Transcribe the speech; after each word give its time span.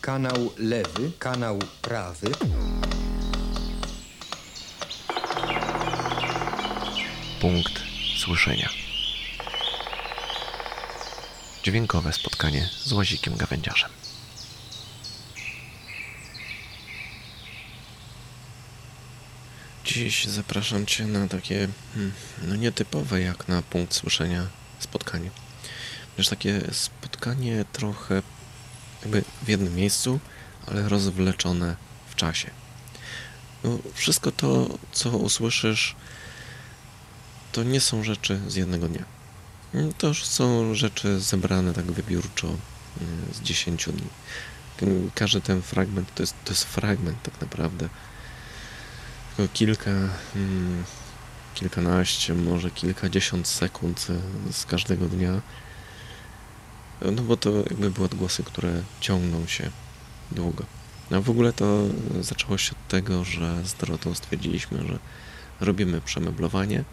kanał 0.00 0.52
lewy, 0.58 1.12
kanał 1.18 1.58
prawy. 1.82 2.26
Punkt 7.40 7.82
słyszenia. 8.18 8.68
Dźwiękowe 11.62 12.12
spotkanie 12.12 12.68
z 12.84 12.92
łazikiem 12.92 13.36
gawędziarzem. 13.36 13.90
Dziś 19.84 20.24
zapraszam 20.24 20.86
Cię 20.86 21.06
na 21.06 21.28
takie 21.28 21.68
hmm, 21.94 22.12
no 22.42 22.56
nietypowe 22.56 23.20
jak 23.20 23.48
na 23.48 23.62
punkt 23.62 23.94
słyszenia 23.94 24.46
spotkanie. 24.78 25.30
Wiesz, 26.18 26.28
takie 26.28 26.60
spotkanie 26.72 27.64
trochę 27.72 28.22
jakby 29.02 29.24
w 29.42 29.48
jednym 29.48 29.74
miejscu, 29.74 30.20
ale 30.66 30.88
rozwleczone 30.88 31.76
w 32.10 32.14
czasie. 32.14 32.50
No, 33.64 33.78
wszystko 33.94 34.32
to, 34.32 34.78
co 34.92 35.10
usłyszysz, 35.10 35.96
to 37.52 37.62
nie 37.62 37.80
są 37.80 38.04
rzeczy 38.04 38.40
z 38.48 38.54
jednego 38.54 38.88
dnia. 38.88 39.04
To 39.98 40.06
już 40.06 40.24
są 40.24 40.74
rzeczy 40.74 41.20
zebrane 41.20 41.72
tak 41.72 41.84
wybiórczo 41.84 42.48
y, 42.48 43.34
z 43.34 43.40
dziesięciu 43.40 43.92
dni. 43.92 44.08
Każdy 45.14 45.40
ten 45.40 45.62
fragment 45.62 46.14
to 46.14 46.22
jest, 46.22 46.34
to 46.44 46.52
jest 46.52 46.64
fragment 46.64 47.22
tak 47.22 47.40
naprawdę. 47.40 47.88
Tylko 49.36 49.52
kilka, 49.52 49.90
hmm, 50.34 50.84
kilkanaście, 51.54 52.34
może 52.34 52.70
kilkadziesiąt 52.70 53.48
sekund 53.48 54.06
z 54.52 54.66
każdego 54.66 55.06
dnia. 55.06 55.40
No 57.02 57.22
bo 57.22 57.36
to 57.36 57.50
jakby 57.56 57.90
były 57.90 58.06
odgłosy, 58.06 58.42
które 58.44 58.82
ciągną 59.00 59.46
się 59.46 59.70
długo. 60.32 60.64
A 61.10 61.20
w 61.20 61.30
ogóle 61.30 61.52
to 61.52 61.82
zaczęło 62.20 62.58
się 62.58 62.72
od 62.72 62.88
tego, 62.88 63.24
że 63.24 63.64
z 63.64 63.74
Dorotą 63.74 64.14
stwierdziliśmy, 64.14 64.86
że 64.88 64.98
robimy 65.60 66.00
przemeblowanie 66.00 66.84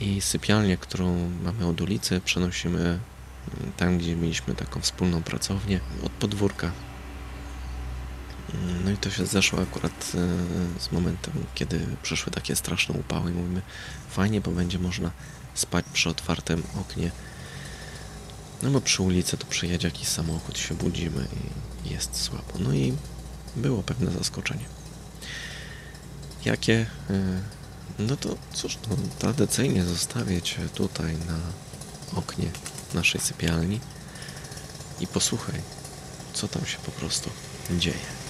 i 0.00 0.20
sypialnię, 0.20 0.76
którą 0.76 1.30
mamy 1.44 1.66
od 1.66 1.80
ulicy, 1.80 2.20
przenosimy 2.24 2.98
tam, 3.76 3.98
gdzie 3.98 4.16
mieliśmy 4.16 4.54
taką 4.54 4.80
wspólną 4.80 5.22
pracownię, 5.22 5.80
od 6.04 6.12
podwórka. 6.12 6.70
No 8.84 8.90
i 8.90 8.96
to 8.96 9.10
się 9.10 9.26
zeszło 9.26 9.62
akurat 9.62 10.12
e, 10.14 10.80
z 10.80 10.92
momentem, 10.92 11.34
kiedy 11.54 11.86
przyszły 12.02 12.32
takie 12.32 12.56
straszne 12.56 12.94
upały 12.94 13.30
i 13.30 13.34
mówimy, 13.34 13.62
fajnie, 14.10 14.40
bo 14.40 14.50
będzie 14.50 14.78
można 14.78 15.10
spać 15.54 15.84
przy 15.92 16.08
otwartym 16.08 16.62
oknie. 16.80 17.10
No 18.62 18.70
bo 18.70 18.80
przy 18.80 19.02
ulicy 19.02 19.36
to 19.36 19.46
przyjedzie 19.46 19.88
jakiś 19.88 20.08
samochód, 20.08 20.58
się 20.58 20.74
budzimy 20.74 21.26
i 21.84 21.90
jest 21.90 22.20
słabo. 22.22 22.52
No 22.58 22.72
i 22.72 22.94
było 23.56 23.82
pewne 23.82 24.10
zaskoczenie. 24.10 24.64
Jakie? 26.44 26.86
E, 27.10 27.42
no 27.98 28.16
to 28.16 28.36
cóż, 28.52 28.78
no, 28.90 28.96
tradycyjnie 29.18 29.84
zostawię 29.84 30.42
Cię 30.42 30.68
tutaj 30.74 31.16
na 31.16 31.38
oknie 32.18 32.46
naszej 32.94 33.20
sypialni 33.20 33.80
i 35.00 35.06
posłuchaj, 35.06 35.60
co 36.32 36.48
tam 36.48 36.66
się 36.66 36.78
po 36.78 36.90
prostu 36.90 37.30
dzieje. 37.78 38.25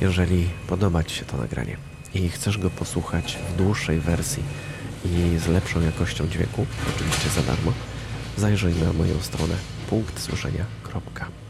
Jeżeli 0.00 0.48
podoba 0.66 1.04
Ci 1.04 1.16
się 1.16 1.24
to 1.24 1.36
nagranie 1.36 1.76
i 2.14 2.28
chcesz 2.28 2.58
go 2.58 2.70
posłuchać 2.70 3.38
w 3.50 3.56
dłuższej 3.56 4.00
wersji 4.00 4.42
i 5.04 5.38
z 5.38 5.46
lepszą 5.46 5.80
jakością 5.80 6.28
dźwięku, 6.28 6.66
oczywiście 6.96 7.28
za 7.28 7.42
darmo, 7.42 7.72
zajrzyj 8.36 8.74
na 8.74 8.92
moją 8.92 9.20
stronę 9.20 9.54
punktsłyszenia.pl 9.90 11.49